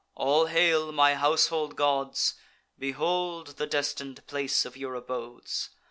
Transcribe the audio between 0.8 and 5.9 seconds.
my household gods! Behold the destin'd place of your abodes!